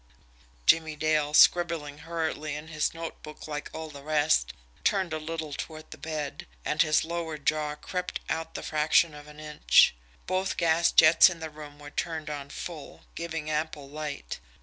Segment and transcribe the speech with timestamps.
[0.65, 4.51] Jimmie Dale, scribbling hurriedly in his notebook like all the rest,
[4.83, 9.27] turned a little toward the bed, and his lower jaw crept out the fraction of
[9.27, 9.93] an inch.
[10.25, 14.39] Both gas jets in the room were turned on full, giving ample light.